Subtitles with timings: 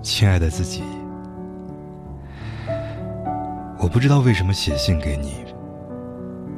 [0.00, 0.82] 亲爱的自己，
[3.78, 5.34] 我不知道为什么写信给你，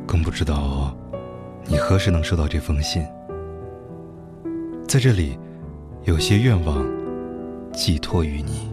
[0.07, 0.95] 更不知道
[1.67, 3.05] 你何时能收到这封信。
[4.87, 5.39] 在这里，
[6.05, 6.87] 有些愿望
[7.73, 8.71] 寄托于你。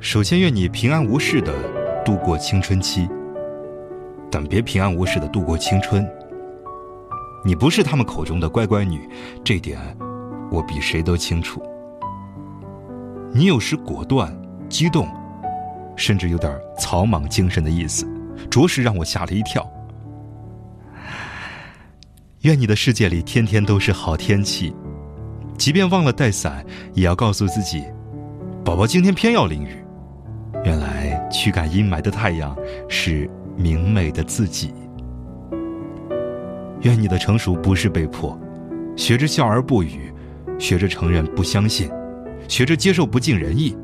[0.00, 1.52] 首先，愿你平安无事的
[2.04, 3.08] 度过青春期，
[4.30, 6.08] 但别平安无事的度过青春。
[7.44, 9.08] 你不是他们口中的乖乖女，
[9.44, 9.78] 这点
[10.50, 11.62] 我比谁都清楚。
[13.34, 14.30] 你有时果断、
[14.68, 15.08] 激动，
[15.96, 18.06] 甚至有点草莽精神的意思，
[18.50, 19.66] 着实让我吓了一跳。
[22.42, 24.74] 愿你的世界里天天都是好天气，
[25.56, 27.82] 即便忘了带伞，也要告诉自己
[28.62, 29.82] ：“宝宝今天偏要淋雨。”
[30.62, 32.54] 原来驱赶阴霾的太阳
[32.88, 34.74] 是明媚的自己。
[36.82, 38.38] 愿你的成熟不是被迫，
[38.94, 40.12] 学着笑而不语，
[40.58, 41.90] 学着承认不相信。
[42.48, 43.76] 学着接受不尽人意。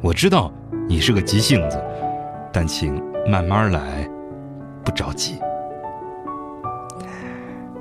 [0.00, 0.52] 我知道
[0.88, 1.82] 你是个急性子，
[2.52, 4.08] 但请慢慢来，
[4.84, 5.38] 不着急。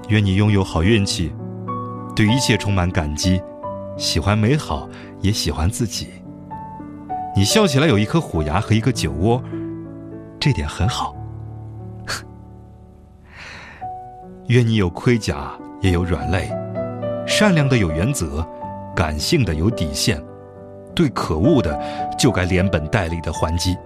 [0.09, 1.31] 愿你拥有好运气，
[2.15, 3.41] 对一切充满感激，
[3.97, 4.89] 喜欢美好，
[5.21, 6.07] 也喜欢自己。
[7.35, 9.43] 你笑起来有一颗虎牙和一个酒窝，
[10.39, 11.15] 这点很好。
[14.47, 16.49] 愿你有盔甲，也有软肋，
[17.27, 18.47] 善良的有原则。
[18.97, 20.19] 感性的有底线，
[20.95, 21.79] 对可恶的
[22.17, 23.77] 就该连本带利的还击，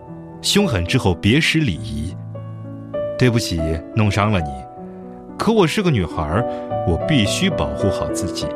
[0.42, 2.16] 凶狠之后别失礼仪。
[3.20, 3.60] 对不起，
[3.94, 4.48] 弄伤了你，
[5.38, 6.42] 可我是个女孩，
[6.88, 8.48] 我必须保护好自己。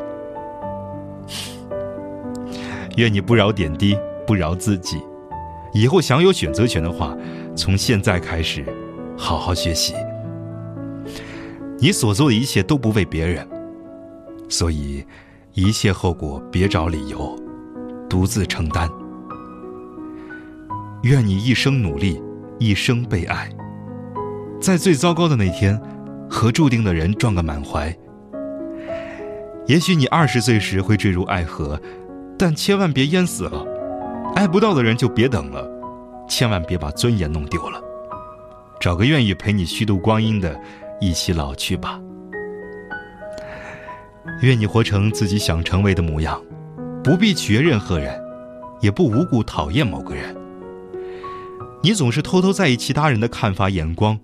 [2.95, 5.01] 愿你不饶点滴，不饶自己，
[5.73, 7.13] 以后享有选择权的话，
[7.53, 8.63] 从现在开始，
[9.17, 9.93] 好好学习。
[11.79, 13.45] 你所做的一切都不为别人，
[14.47, 15.03] 所以。
[15.57, 17.33] 一切后果别找理由，
[18.09, 18.89] 独自承担。
[21.03, 22.21] 愿你一生努力，
[22.59, 23.49] 一生被爱，
[24.59, 25.81] 在最糟糕的那天，
[26.29, 27.95] 和注定的人撞个满怀。
[29.65, 31.79] 也许你二十岁时会坠入爱河，
[32.37, 33.65] 但千万别淹死了。
[34.35, 35.65] 爱不到的人就别等了，
[36.27, 37.81] 千万别把尊严弄丢了。
[38.81, 40.59] 找个愿意陪你虚度光阴的，
[40.99, 42.01] 一起老去吧。
[44.41, 46.41] 愿你活成自己想成为的模样，
[47.03, 48.19] 不必取悦任何人，
[48.81, 50.35] 也不无故讨厌某个人。
[51.81, 54.17] 你总是偷偷在意其他人的看法眼光，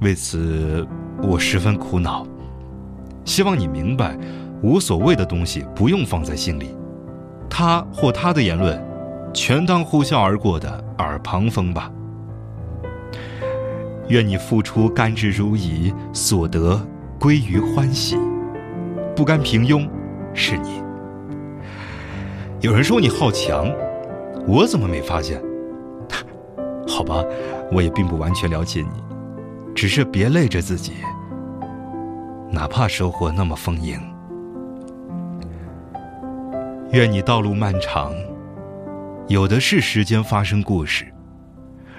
[0.00, 0.86] 为此
[1.20, 2.26] 我十分苦恼。
[3.24, 4.16] 希望你明白，
[4.62, 6.74] 无所谓的东西不用放在心里，
[7.50, 8.80] 他或他的言论，
[9.34, 11.90] 全当呼啸而过的耳旁风吧。
[14.08, 16.80] 愿你付出甘之如饴，所得
[17.18, 18.16] 归于欢喜。
[19.14, 19.88] 不甘平庸，
[20.34, 20.82] 是你。
[22.60, 23.70] 有人说你好强，
[24.46, 25.40] 我怎么没发现？
[26.88, 27.24] 好吧，
[27.72, 29.02] 我也并不完全了解你，
[29.74, 30.92] 只是别累着自己，
[32.50, 33.98] 哪怕收获那么丰盈。
[36.92, 38.12] 愿你道路漫长，
[39.26, 41.06] 有的是时间发生故事。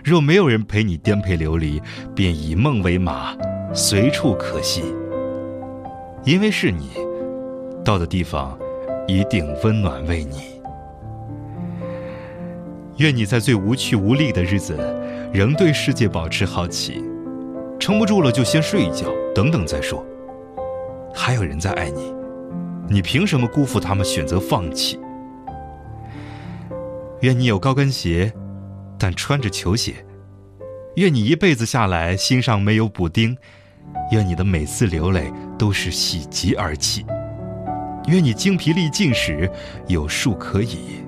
[0.03, 1.81] 若没有人陪你颠沛流离，
[2.13, 3.35] 便以梦为马，
[3.73, 4.83] 随处可栖。
[6.25, 6.91] 因为是你，
[7.83, 8.57] 到的地方
[9.07, 10.61] 一定温暖为你。
[12.97, 14.77] 愿你在最无趣无力的日子，
[15.33, 17.03] 仍对世界保持好奇，
[17.77, 20.05] 撑不住了就先睡一觉，等等再说。
[21.13, 22.13] 还有人在爱你，
[22.87, 24.97] 你凭什么辜负他们选择放弃？
[27.19, 28.31] 愿你有高跟鞋，
[28.97, 30.05] 但穿着球鞋。
[30.95, 33.35] 愿你一辈子下来心上没有补丁。
[34.11, 37.05] 愿你的每次流泪都是喜极而泣，
[38.07, 39.49] 愿你精疲力尽时
[39.87, 41.03] 有树可倚，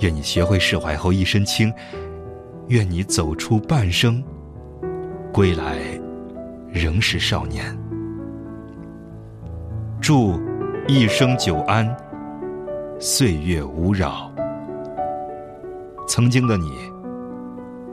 [0.00, 1.72] 愿你学会释怀后一身轻，
[2.68, 4.22] 愿你走出半生，
[5.32, 5.78] 归来
[6.72, 7.76] 仍是少年。
[10.00, 10.40] 祝
[10.86, 11.94] 一生久安，
[12.98, 14.32] 岁月无扰。
[16.06, 16.72] 曾经的你，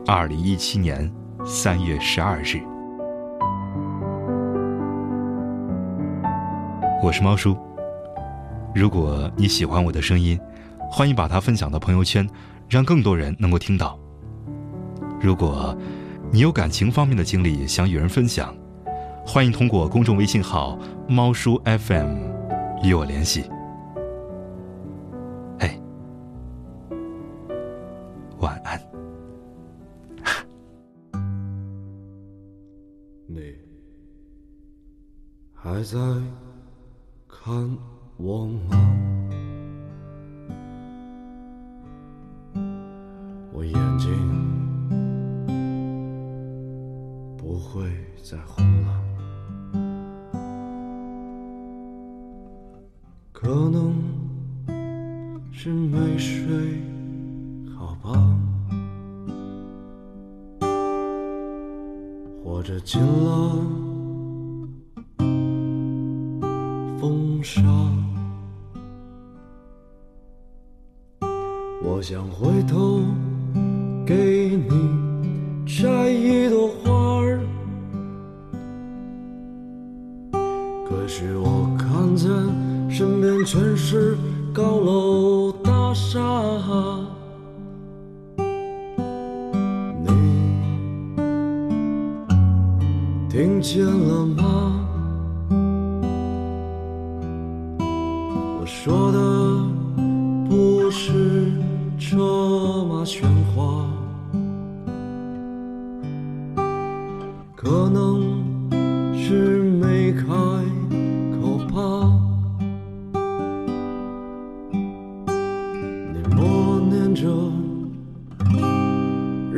[0.07, 1.11] 二零一七年
[1.45, 2.61] 三月十二日。
[7.05, 7.55] 我是猫叔。
[8.73, 10.39] 如果你喜欢我的声音，
[10.89, 12.27] 欢迎把它分享到朋友圈，
[12.67, 13.95] 让更多人能够听到。
[15.21, 15.77] 如果
[16.31, 18.55] 你有感情方面的经历想与人分享，
[19.23, 22.17] 欢迎通过公众微信号“猫叔 FM”
[22.81, 23.43] 与我联系。
[25.59, 25.79] 嘿，
[28.39, 28.81] 晚安。
[33.27, 33.53] 你
[35.53, 35.99] 还在？
[37.45, 37.53] 看
[38.17, 38.75] 我吗
[43.53, 44.11] 我眼睛
[47.37, 47.87] 不会
[48.23, 48.99] 再红了。
[53.31, 53.93] 可能
[55.51, 56.81] 是没睡
[57.77, 58.39] 好吧。
[62.43, 63.84] 或者进了
[67.05, 67.61] 风沙。
[71.83, 72.99] 我想回头
[74.03, 74.89] 给你
[75.67, 77.39] 摘一朵花儿，
[80.89, 82.27] 可是我看见
[82.89, 84.17] 身边全是
[84.51, 86.19] 高楼大厦。
[90.03, 90.09] 你
[93.29, 94.84] 听见了吗？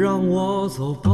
[0.08, 1.12] 让我走吧。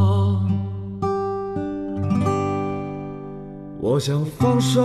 [3.81, 4.84] 我想放声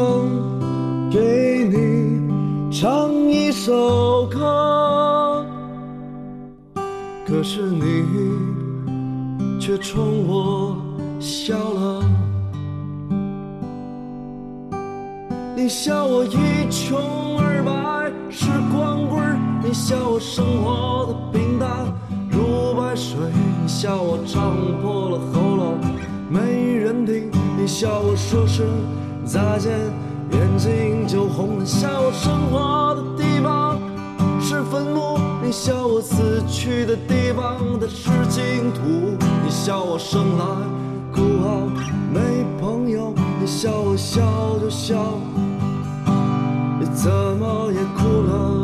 [1.11, 5.45] 给你唱一首歌，
[7.27, 8.07] 可是你
[9.61, 10.75] 却冲我
[11.21, 12.03] 笑了。
[15.55, 16.99] 你笑我一穷
[17.39, 21.69] 二白是光棍儿，你笑我生活的平淡
[22.31, 23.19] 如白水，
[23.69, 25.79] 你笑我唱破了喉咙
[26.31, 28.65] 没人听，你笑我说声
[29.27, 29.71] 再见
[30.33, 33.79] 眼睛就红，你笑我生活的地方
[34.41, 37.59] 是坟墓，你笑我死去的地方
[37.91, 40.45] 是净土，你笑我生来
[41.15, 41.69] 孤傲
[42.11, 44.97] 没朋友，你笑我笑就笑。
[46.81, 48.58] 你怎么也哭了？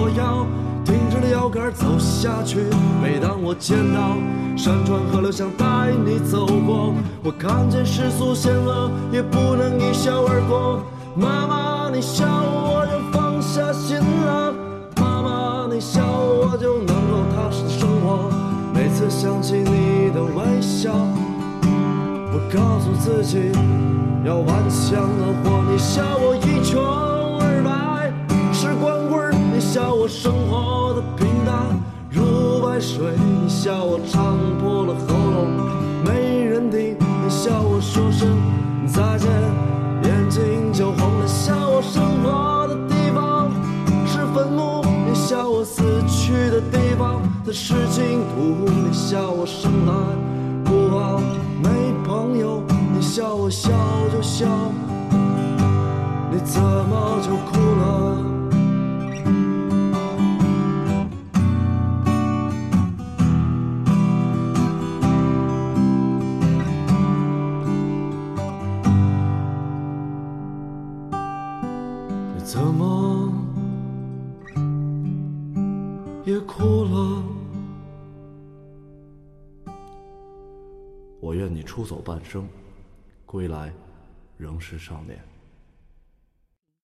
[0.00, 0.46] 我要
[0.82, 2.70] 挺直了腰杆走下去。
[3.02, 4.16] 每当我见到
[4.56, 10.82] 山川河流，想带你走过，我看见世俗险恶，也不能一笑而过。
[11.14, 14.54] 妈妈，你笑我就放下心了，
[14.96, 18.30] 妈妈，你笑我就能够踏实的生活。
[18.72, 20.90] 每次想起你的微笑。
[22.32, 23.52] 我告诉自己
[24.24, 26.80] 要顽强的活，你笑我一穷，
[29.72, 31.54] 笑我生活的平淡
[32.10, 35.46] 如白水，你笑我唱破了喉咙
[36.04, 38.36] 没人听，你笑我说声
[38.88, 39.30] 再见
[40.02, 43.48] 眼睛就红了，笑我生活的地方
[44.08, 49.92] 是坟墓，你笑我死去的地方它是净土，你笑我生来
[50.68, 51.20] 孤傲
[51.62, 52.60] 没朋友，
[52.92, 53.70] 你笑我笑
[54.12, 54.48] 就笑，
[56.32, 58.29] 你怎么就哭了？
[72.52, 73.32] 怎么
[76.24, 77.22] 也哭了？
[81.20, 82.48] 我愿你出走半生，
[83.24, 83.72] 归来
[84.36, 85.16] 仍是少年。